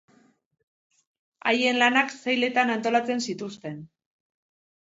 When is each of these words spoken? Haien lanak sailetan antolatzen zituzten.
Haien 1.51 1.79
lanak 1.83 2.15
sailetan 2.21 2.75
antolatzen 2.79 3.23
zituzten. 3.29 3.77